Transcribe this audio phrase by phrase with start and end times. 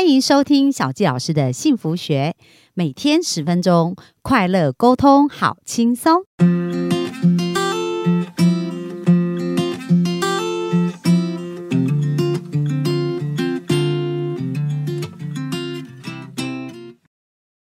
[0.00, 2.34] 欢迎收听小纪老师的幸福学，
[2.72, 6.22] 每天十分钟，快乐沟通，好轻松。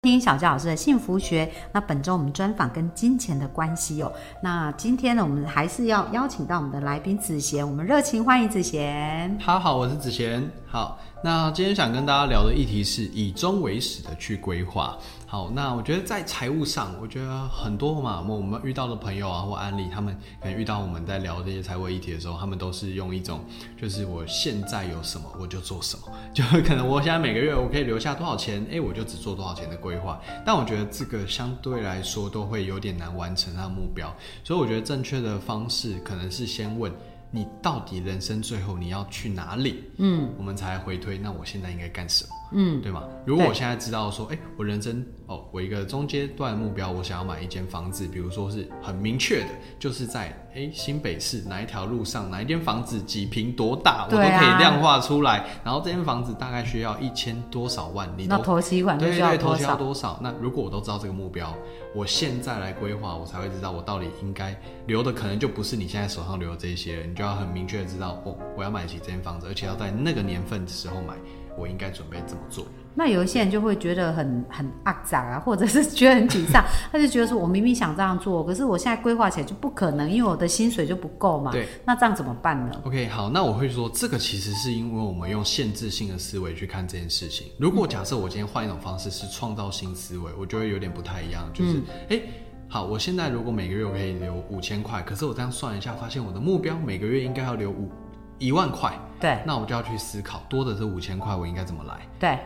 [0.01, 4.11] 听小纪老师的幸福学，那本周我们专访跟金钱的关系哦。
[4.41, 9.37] 那今天呢，我们还是要邀请到我们的来宾子贤，我们热情欢迎子贤。
[9.39, 10.49] 哈好，我是子贤。
[10.65, 14.95] 好，那今天想跟大家聊的议题是以终为始的去规划。
[15.25, 23.39] 好，那我觉得在财务上，我觉得很多嘛，我们遇到的朋友啊或案例，他们可能遇到我们在聊这些财务议题的时候，他们都是用一种，
[23.75, 30.21] 就是我现在有什么我就做什么， 就可能我现在每个月我可以留下多少钱，哎，我就只做多少钱的规划。
[30.45, 36.93] 但我觉得这个相对来说都会有点难完成他的目标，所以我觉得正确的方式可能是先问。
[37.31, 39.83] 你到底人生最后你要去哪里？
[39.97, 41.17] 嗯，我们才回推。
[41.17, 42.29] 那我现在应该干什么？
[42.57, 43.03] 嗯，对吗？
[43.25, 49.47] 如果我现在知道说，哎，我人生哦，我一个中阶段目标，我想要买一间房子，比如说是很明确的，
[49.77, 55.43] 就是在哎新北市哪一条路上，哪一间房子几平多大，我都可以量化出来。
[55.65, 59.75] 然后这间房子大概需要一千多少万，你那投期款对要多少？
[59.75, 60.17] 多少？
[60.23, 61.53] 那如果我都知道这个目标，
[61.93, 71.15] 我现在来规划，我才会知道我到底应该留的，可能就不是你现在手上留的这些，你就要很明确的知道，哦，我要买起这间房子，而且要在那个年份的时候买。
[71.57, 72.65] 我应该准备怎么做？
[72.97, 81.51] 那有一些人就会觉得很很肮脏啊， 或者是觉得很沮丧， 他就觉得说，我明明想这样做，可是我现在规划起来就不可能，因为我的薪水就不够嘛。
[81.51, 87.47] 对，那这样怎么办呢？OK，好，那我会说，这个其实是因为我们用限制性的思维去看这件事情。
[87.59, 91.51] 如果假设我今天换一种方式，是创造性思维，我觉得有点不太一样。
[91.53, 92.21] 就是，哎，
[92.69, 97.91] 好，我现在如果每个月我可以留五千块，可是我这样算一下，发现我的目标每个月应该要留五。
[98.37, 102.07] 一万块，对，那我就要去思考，多的这五千块我应该怎么来？
[102.19, 102.37] 对。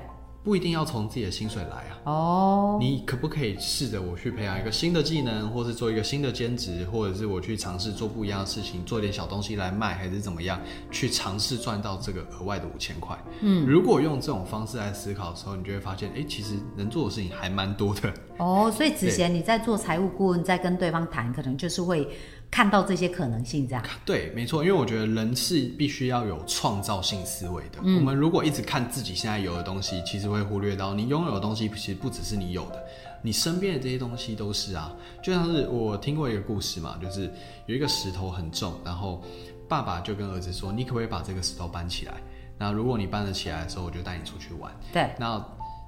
[0.41, 1.99] 不一定要从自己的薪水来啊。
[2.05, 2.77] 哦。
[2.79, 10.57] 你可不可以试着我去培养一个新的技能，或是做一个新的兼职，或者是我去尝试做不一样的事情，做点小东西来卖，还是怎么样？
[10.89, 13.17] 去尝试赚到这个额外的五千块。
[13.41, 13.67] 嗯。
[13.67, 18.11] 如果用这种方式来思考的时候，你就会发现，哎，其实能做的事情还蛮多的。
[18.37, 22.07] 哦，所以子贤你在做财务顾问，在跟对方谈，可能就是会。
[22.51, 27.79] 看到这些可能性，这样对，没错，因为我觉得人是必须要有创造性思维的。
[27.81, 32.83] 我们如果一直看自己现在有的东西，其实会忽略到你拥有的东西，其实不只是你有的，
[33.21, 34.91] 你身边的这些东西都是啊。
[35.21, 37.31] 就像是我听过一个故事嘛，就是
[37.67, 39.23] 有一个石头很重，然后
[39.67, 42.13] 爸爸就跟儿子说：“你可不可以把这个石头搬起来？
[42.57, 45.45] 那如果你搬得起来的时候，我就带你出去玩。”对，那。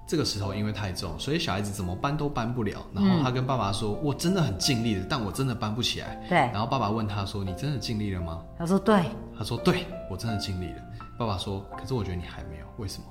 [0.07, 2.85] 这个石头因为太重，所以小孩子怎么搬都搬不了。
[2.93, 6.37] 然后他跟爸爸说：“我真的很尽力了，但我真的搬不起来。”对。
[6.37, 9.05] 然后爸爸问他说：“你真的尽力了吗？”他说：“对。”
[9.37, 10.81] 他说：“对，我真的尽力了。”
[11.17, 13.05] 爸爸说：“可是我觉得你还没有，为什么？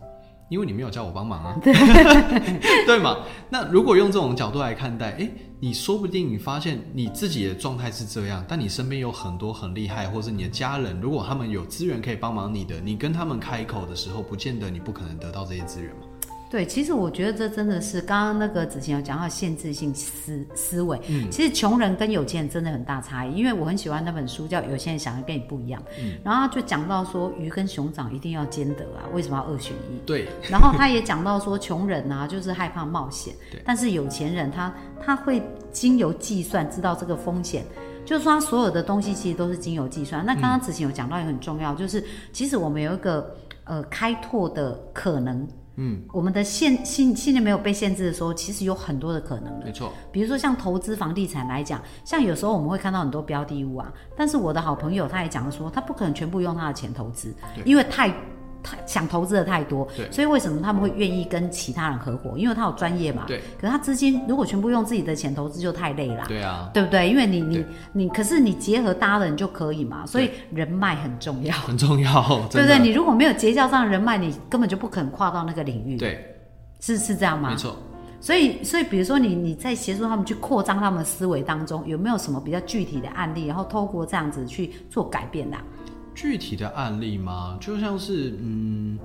[0.51, 1.57] 因为你没有叫我帮忙啊。
[1.63, 1.73] ”对。
[2.85, 3.17] 对嘛？
[3.49, 16.03] 那如果用这种角度来看待，哎，你说不定你发现你自己的状态是这样，但你身边有很多很厉害，或是你的家人，如果他们有资源可以帮忙你的，你跟他们开口的时候，不见得你不可能得到这些资源嘛。
[16.51, 21.01] 对，其实我觉得这真的是刚刚那个子晴有讲到限制性思思维。
[21.09, 25.81] 嗯，其实穷人跟有钱人真的很大差异，因为我很喜欢那本书叫《有钱人想的跟你不一样》。
[26.01, 30.01] 嗯，然后就讲到说鱼跟熊掌一定要兼得啊，为什么要二选一？
[30.05, 30.27] 对。
[30.51, 33.33] 然后他也讲到说穷人啊就是害怕冒险，
[33.65, 35.41] 但是有钱人他他会
[35.71, 37.65] 经由计算知道这个风险，
[38.05, 40.27] 就是说他所有的东西其实都是经由计算。
[40.27, 45.47] 那刚刚子晴有讲到也很重要，就是其实我们有一个呃开拓的可能。
[45.83, 49.65] 嗯，我们的限信信念没有被限制的时候，其实有很多的可能的。
[49.65, 58.15] 没错，比如说像投资房地产来讲，像有时候我们会看到很多标的物啊，但是我的好朋友他也讲了说，他不可能全部用他的钱投资，因为太。
[58.63, 62.37] 他想投资的太多，对，所以为什么他们会愿意跟其他人合伙？
[62.37, 63.41] 因为他有专业嘛，对。
[63.59, 67.09] 可是他资金如果全部用自己的钱投资，就太累了，对啊，对不对？
[67.09, 72.79] 因为你你你，可是你结合搭人就可以嘛，所以人脉很重要，很重要， 对不对？
[72.79, 76.37] 你如果没有结交上人脉，你根本就不可能跨到那个领域，对，
[76.81, 77.51] 是是这样吗？
[77.51, 77.77] 没错。
[78.23, 85.57] 所以所以，比如说你你在协助他们去扩张他们思维当中，有没有什么比较具体的案例，然后透过这样子去做改变的？
[86.15, 87.59] 具体的案例吗？
[87.61, 88.99] 就像是嗯。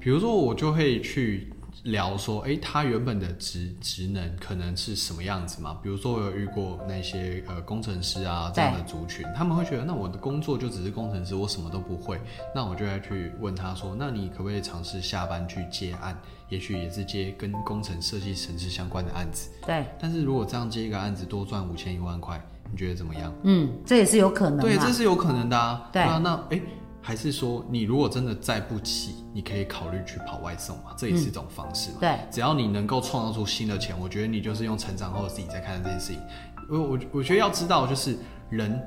[0.00, 1.50] 比如说，我就会去
[1.84, 5.80] 聊说，哎，他原本的职职能可能是什么样子嘛？
[5.82, 12.20] 比如说，我有遇过那些呃工程师啊这样的族群，他们会觉得，那我的工作就只是工程师，我什么都不会。
[12.54, 16.14] 那我就要去问他说，那你可不可以尝试下班去接案？
[16.50, 19.48] 也许也是接跟工程设计、城市相关的案子。
[19.66, 19.86] 对。
[19.98, 22.38] 但是如果这样接一个案子，多赚五千一万块，
[22.70, 23.32] 你觉得怎么样？
[23.42, 24.60] 嗯，这也是有可能。
[24.60, 25.88] 对，这是有可能的啊。
[25.92, 26.60] 对啊，那哎。
[27.06, 30.84] 还是说你如果真的再不起，你可以考虑去跑外送嘛？
[30.96, 31.98] 这也是一种方式嘛。
[32.00, 36.22] 对，只要你能够创造出新的钱，我觉得你就是用成长后的自己在看这件事情。
[36.70, 38.16] 我我我觉得要知道，就是
[38.48, 38.82] 人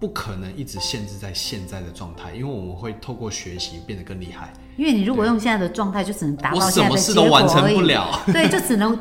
[0.00, 4.52] 不可能一直限制在现在的状态，因为我们会透过学习变得更厉害。
[4.76, 8.20] 因为你如果用现在的状态，就只能达到什么现在的完成而已不了。
[8.26, 8.96] 对，就只能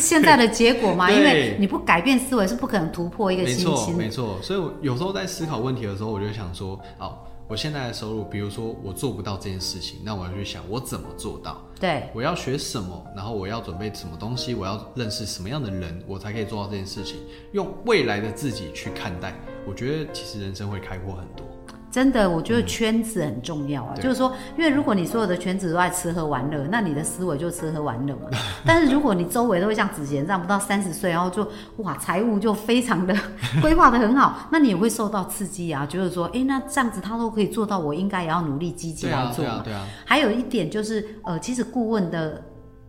[0.00, 3.90] 现在的结果嘛， 因为你不改变思维是不可能突破一个没错。
[3.90, 4.38] 没错。
[4.40, 7.18] 所以我有时候在思考问题的时候，我就想说，哦，
[7.48, 11.66] 我现在的收入，比如说我做不到这件事情，那我要去想我怎么做到。
[11.80, 17.16] 对，我要学什么，然后我要准备什么东西，我要认识什么样的人，我才可以做到这件事情。
[17.52, 19.34] 用未来的自己去看待，
[19.66, 21.46] 我觉得其实人生会开阔很多。
[21.90, 23.92] 真的，我觉得圈子很重要啊。
[23.94, 28.28] 对就是说，因为如果你所有的圈子都在吃喝玩乐，那你的思维就吃喝玩乐嘛。
[28.64, 31.48] 但是如果你周围都会像子贤这样，不到三十岁，然后就
[31.78, 33.16] 哇财务就非常的
[33.62, 39.44] 规划的很好，那你也会受到刺激啊，觉得说，哎，那这样子他都可以做到，我应该也要努力积极来做嘛。
[39.44, 42.42] 对啊，对啊，还有一点就是，呃，其实顾问的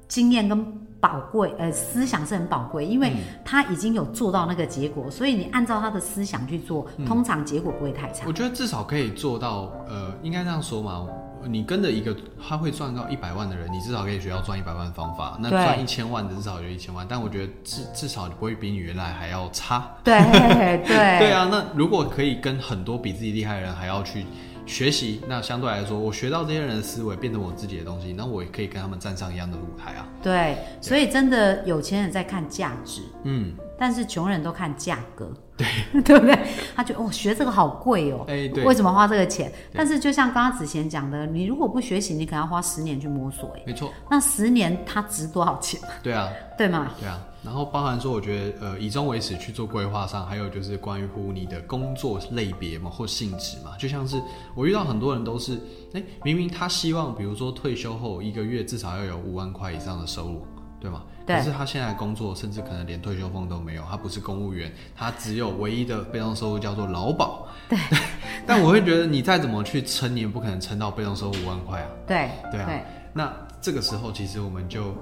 [0.07, 3.13] 经验跟宝贵，呃，思想是很宝贵，因为
[3.44, 8.25] 他已经有做到那个结果，所以你按照他的思想去做，通常结果不会太差。
[8.28, 11.07] 我觉得至少可以做到，呃，应该这样说嘛。
[11.48, 12.13] 你跟着一个
[12.46, 15.38] 他会赚到一百万的人，你至少可以学到赚一百万的方法。
[15.40, 19.90] 那赚一千万的至少有一千万，但我觉得至至少不会比你原来还要差。
[20.04, 24.25] 对对 对啊，那如果可以跟很多比自己厉害的人还要去
[24.69, 30.07] 学习，那相对来说，我学到这些人的思维变成我自己的东西，那我也可以跟他们站上一样的舞台啊。
[30.21, 35.68] 对，所以真的有钱人在看价值，嗯，但是穷人都看价格，对
[36.04, 36.38] 对不对？
[36.75, 39.51] 他觉得哦，学这个好贵哦，哎、对为，什么花这个钱？
[39.74, 45.80] 但是就像刚刚子贤讲的，你如果不学习，你可能要花十年去摸索，哎，没错，那十年它值多少钱？
[46.04, 46.92] 对啊， 对吗？
[47.00, 47.19] 对啊。
[47.44, 54.21] 然后包含说，我觉得呃，以终为始去做规划上，还有就是关于乎你的工作类别嘛或性质嘛，就像是
[54.56, 55.59] 我遇到很多人都是，
[55.94, 60.45] 哎，明明他希望，比如说退休后一个月至少要有五万块以上的收入，
[60.80, 61.03] 对吗？
[61.25, 67.47] 对可是他现在工作，甚至可能连退休俸都没有，他不是公务员，他只有唯一的被动收入叫做劳保。
[67.69, 67.77] 对。
[68.47, 71.88] 但我会觉得，你再怎么去撑，你也不可能撑到被动收入五万块啊。
[72.07, 72.81] 对对啊
[73.13, 73.31] 那
[73.62, 74.95] 这个时候，其实我们就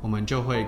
[0.00, 0.66] 我们就会，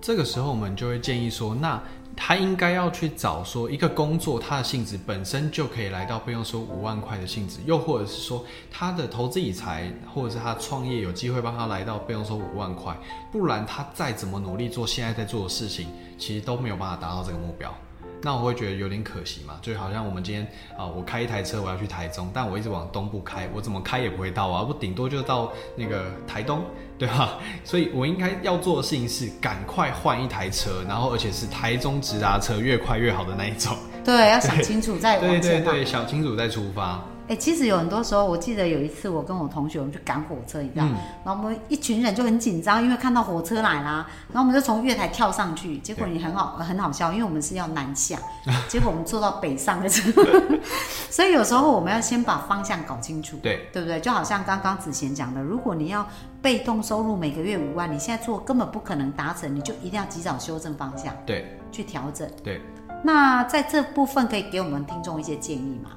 [0.00, 1.82] 这个时候我们就会建议说，那
[2.14, 12.94] 他应该要去找说一个工作，他的性质本身就可以来到不用说五万块的性质，又或者是说他的投资理财，或者是他创业有机会帮他来到不用说五万块，
[13.30, 15.88] 不然他再怎么努力做现在在做的事情，
[16.18, 17.74] 其实都没有办法达到这个目标。
[18.22, 20.46] 那我会觉得有点可惜嘛，就好像我们今天
[20.76, 26.64] 啊、我开一台车，我要去台中，但我一直往东部开，我怎么开也不会到啊，我顶多就到那个台东，
[26.98, 27.38] 对吧？
[27.64, 33.76] 所以我应该要做的事情是赶快换一台车，然后而且是台中直达车，越快越好的那一种。
[34.04, 35.40] 对，要想清楚再对。
[35.40, 37.02] 对对，想清楚再出发。
[37.32, 40.94] 哎、其实有很多时候，我记得有一次我跟我同学我们去赶火车，你知道，嗯
[41.24, 48.18] 然后我们一群人就很紧张，因为看到火车来啦，然后我们就从月台跳上去，结果你很好很好笑，因为我们是要南下，
[48.68, 50.12] 结果我们坐到北上的车，
[51.08, 53.98] 所以有时候我们要先把方向搞清楚，对对不对？
[53.98, 56.06] 就好像刚刚子贤讲的，如果你要
[56.42, 62.28] 被动收入每个月五万，你现在做根本不可能达成，你就一定要及早修正方向对去调整。
[62.44, 62.60] 对，
[63.02, 65.92] 那在这部分可以给我们听众一些建议吗？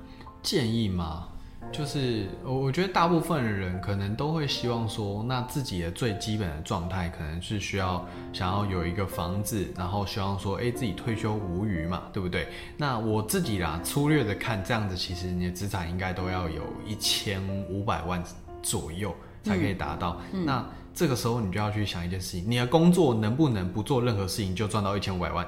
[0.46, 1.28] 建议嘛，
[1.72, 12.48] 就是我我觉得大部分的人可能都会希望说，那自己的最基本的状态可能是需要想要有一个房子，然后希望说，哎、自己退休无余嘛，对不对？
[12.78, 18.24] 那我自己啦，粗略的看，这样子其实你的资产应该都要有一千五百万
[18.62, 20.22] 左右才可以达到。
[20.46, 25.46] 那这个时候你就要去想一件事情，你的工作能不能不做任何事情就赚到一千五百万？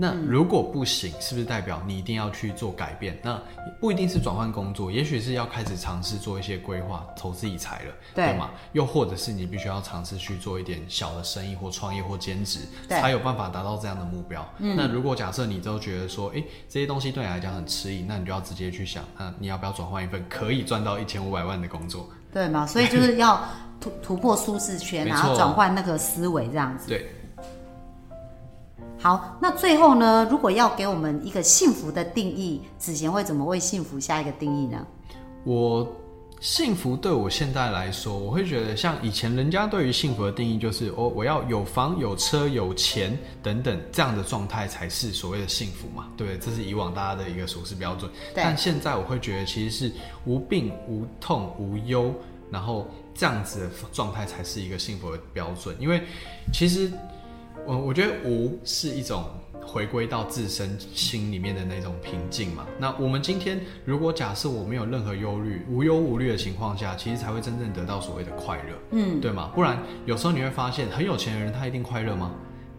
[0.00, 3.18] 那如果不行，是不是代表你一定要去做改变？
[3.22, 3.38] 那
[3.78, 8.48] 不一定是转换工作，也许是要开始尝试做一些规划、投资理财了，对吗？
[8.72, 14.42] 又或者是你必须要尝试去做一点小的生意或创业或兼职，才有办法达到这样的目标。
[14.56, 22.08] 那如果假设你都觉得说，诶，这些东西对你来讲很吃力，那你就要直接去想，那你要不要转换一份可以赚到一千五百万的工作？
[22.32, 22.66] 对吗？
[22.66, 23.38] 所以就是要
[23.78, 26.88] 突突破舒适圈，然后转换那个思维，这样子。
[26.88, 27.10] 对，
[29.02, 34.86] 好，那最后呢，如果要给我们一个幸福的定义，子贤会怎么为幸福下一个定义呢？
[35.42, 35.90] 我
[36.38, 46.38] 幸福对我现在来说，我会觉得像以前人家对于幸福的定义就是哦，我要有房有车有钱等等这样的状态才是所谓的幸福嘛，对不对？
[46.38, 48.10] 这是以往大家的一个俗世标准。
[48.34, 49.92] 但现在我会觉得其实是
[50.26, 52.12] 无病无痛无忧，
[52.50, 56.02] 然后这样子的状态才是一个幸福的标准，因为
[56.52, 56.92] 其实。
[57.66, 59.24] 我我觉得无是一种
[59.60, 62.66] 回归到自身心里面的那种平静嘛。
[62.78, 69.50] 那我们今天如果假设我没有任何忧虑、无忧无虑的情况下，其实才会真正得到所谓的快乐，嗯，对吗？
[69.54, 72.32] 不然有时候你会发现，很有钱的人他一定快乐吗？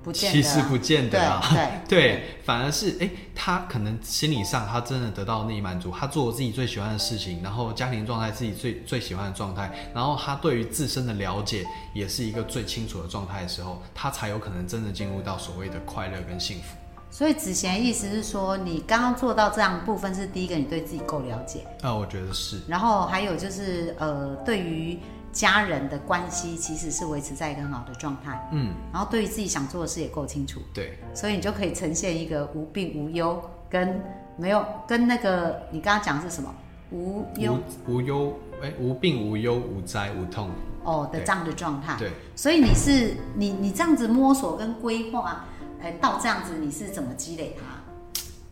[0.03, 1.41] 不见其实不见得啊，
[1.88, 16.75] 对 对，反而是哎、他可能心理上他真的得到内满足，他做自己最喜欢的事情，然后家庭状态自己最最喜欢的状态，然后他对于自身的了解也是一个最清楚的状态的时候，他才有可能真的进入到所谓的快乐跟幸福。
[17.13, 24.98] 所以子贤的意思是说，你刚刚做到这样的部分是第一个，你对自己够了解，啊，我觉得是，然后还有就是呃，对于
[25.31, 34.01] 家人的关系其实是维持在一个很好的状态，嗯，然后对于自己想做的事也够清楚，对，所以你就可以呈现一个无病无忧，跟
[34.38, 36.53] 没有跟那个你刚刚讲的是什么
[36.91, 37.57] 无忧
[37.88, 40.50] 无无忧，哎、无病无忧无灾无痛，
[40.83, 41.95] 哦的这样的状态。
[41.97, 42.11] 对。
[42.35, 45.45] 所以你是你你这样子摸索跟规划，
[45.81, 47.80] 哎，到这样子你是怎么积累它？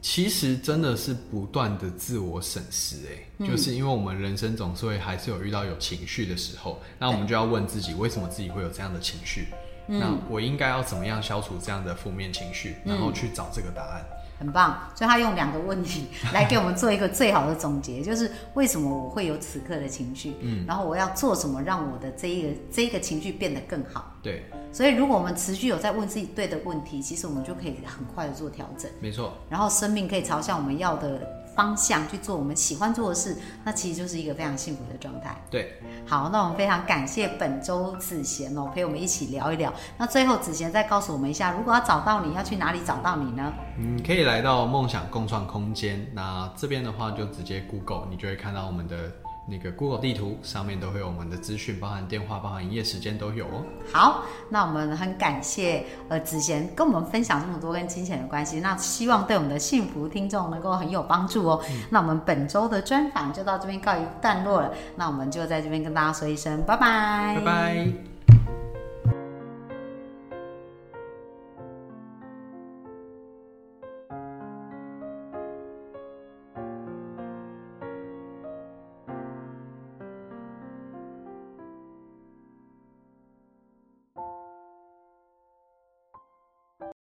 [0.01, 2.97] 其实真的是不断的自我审视，
[3.39, 9.47] 哎、就是因为我们人生总是会还是有遇到有情绪的时候，那我们就要问自己，为什么自己会有这样的情绪？
[9.87, 14.05] 那我应该要怎么样消除这样的负面情绪，然后去找这个答案？
[14.39, 24.15] 很棒，所以他用两个问题来给我们做一个最好的总结， 就是为什么我会有此刻的情绪，嗯，然后我要做什么让我的这一个这一个情绪变得更好。
[24.23, 31.21] 对，所以如果我们持续有在问自己对的问题，其实我们就可以很快的做调整，没错，然后生命可以朝向我们要的
[31.59, 35.35] 方向去做我们喜欢做的事，那其实就是一个非常幸福的状态。
[35.51, 35.73] 对，
[36.07, 39.73] 好，那我们非常感谢本周子贤哦，陪我们一起聊一聊。
[39.97, 43.53] 那最后子贤再告诉我们一下，如果要找到你，要去哪里找到你呢？
[43.77, 46.09] 嗯，可以来到梦想共创空间。
[46.13, 49.11] 那这边的话，就直接 Google，你就会看到我们的
[49.49, 53.63] 那个 Google 地图，上面都会有我们的资讯，包含电话、包含营业时间都有哦。
[53.91, 61.63] 好，那我们很感谢呃子贤跟我们分享这么多跟金钱的关系，那希望对我们的幸福听众能够很有帮助哦。
[61.89, 68.08] 那我们本周的专访就到这边告一段落了，那我们就在这边跟大家说一声拜拜，拜拜。